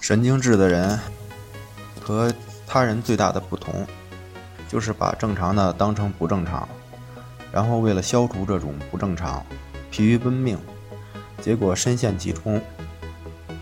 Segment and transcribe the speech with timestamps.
[0.00, 0.98] 神经质的人
[2.00, 2.32] 和
[2.66, 3.86] 他人最大的不同，
[4.66, 6.68] 就是把正常的当成不正常，
[7.52, 9.44] 然后为了消除这种不正常，
[9.90, 10.58] 疲于奔命，
[11.40, 12.60] 结果深陷其中。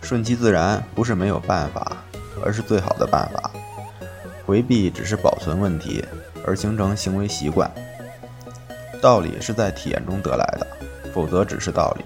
[0.00, 1.96] 顺其自然不是没有办法，
[2.42, 3.50] 而是最好的办法。
[4.46, 6.04] 回避只是保存问题，
[6.46, 7.70] 而形成行为习惯。
[9.02, 10.66] 道理是在体验中得来的，
[11.12, 12.04] 否则只是道理。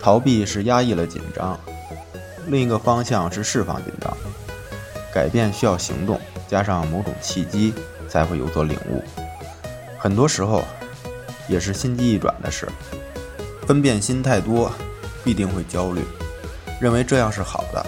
[0.00, 1.58] 逃避是压抑了紧张，
[2.48, 4.16] 另一个方向是释放紧张。
[5.12, 7.72] 改变需要行动，加上某种契机，
[8.08, 9.02] 才会有所领悟。
[9.98, 10.64] 很多时候，
[11.48, 12.68] 也是心机一转的事。
[13.66, 14.72] 分辨心太多，
[15.24, 16.02] 必定会焦虑，
[16.80, 17.84] 认为这样是好的，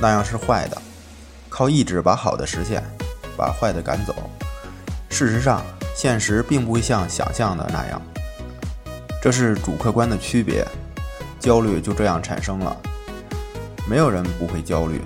[0.00, 0.76] 那样是坏的，
[1.48, 2.82] 靠意志把好的实现，
[3.36, 4.14] 把坏的赶走。
[5.08, 5.62] 事实上，
[5.94, 8.02] 现实并不会像想象的那样。
[9.22, 10.66] 这是主客观的区别。
[11.38, 12.76] 焦虑就这样产生了。
[13.92, 15.02] 没有人不会焦虑，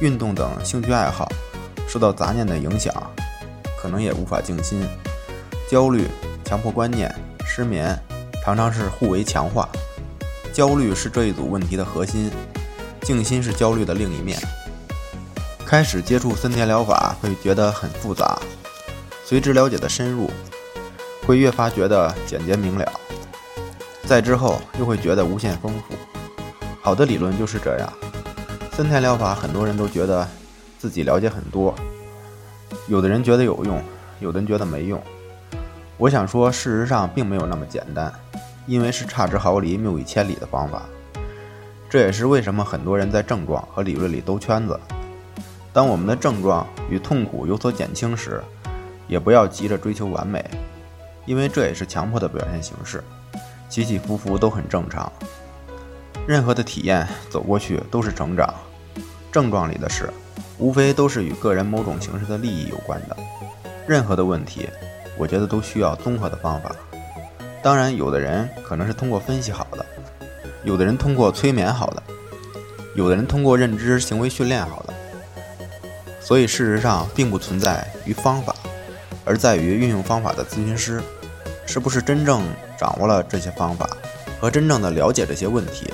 [0.00, 1.30] 运动等兴趣爱好
[1.86, 2.90] 受到杂念的影响，
[3.78, 4.88] 可能也无法静心。
[5.68, 6.08] 焦虑、
[6.42, 7.94] 强迫观念、失眠，
[8.42, 9.68] 常常是互为强化。
[10.50, 12.30] 焦虑是这一组问题的核心，
[13.02, 14.38] 静心是焦虑的另一面。
[15.66, 18.38] 开始接触森田疗法会觉得很复杂，
[19.26, 20.30] 随之了解的深入，
[21.26, 22.90] 会越发觉得简洁明了。
[24.06, 25.94] 再之后又会觉得无限丰富。
[26.86, 27.92] 好的理论就是这样。
[28.70, 30.24] 森田疗法，很多人都觉得
[30.78, 31.74] 自己了解很多，
[32.86, 33.82] 有的人觉得有用，
[34.20, 35.02] 有的人觉得没用。
[35.96, 38.12] 我想说，事实上并没有那么简单，
[38.68, 40.84] 因为是差之毫厘，谬以千里的方法。
[41.90, 44.78] 这也是为什么很多人在症状和理论里兜圈子。
[45.72, 48.40] 当我们的症状与痛苦有所减轻时，
[49.08, 50.48] 也不要急着追求完美，
[51.24, 53.02] 因为这也是强迫的表现形式。
[53.68, 55.12] 起起伏伏都很正常，
[56.26, 58.52] 任何的体验走过去都是成长。
[59.30, 60.10] 症状里的事，
[60.58, 63.16] 无非都是与个人某种形式的利益有关的。
[63.86, 64.68] 任何的问题，
[65.16, 66.74] 我觉得都需要综合的方法。
[67.62, 69.86] 当然，有的人可能是通过分析好的，
[70.64, 72.02] 有的人通过催眠好的，
[72.94, 74.94] 有的人通过认知行为训练好的。
[76.20, 78.54] 所以，事实上并不存在于方法，
[79.24, 81.00] 而在于运用方法的咨询师。
[81.68, 82.44] 是不是真正
[82.78, 83.90] 掌握了这些方法，
[84.40, 85.92] 和真正的了解这些问题？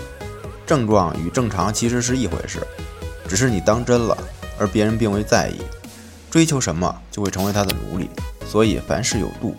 [0.72, 2.66] 症状与正常其实是一回事，
[3.28, 4.16] 只是你当真了，
[4.59, 5.60] 而别人并未在意。
[6.31, 8.09] 追求什么就会成为他的奴隶，
[8.47, 9.55] 所以凡事有度。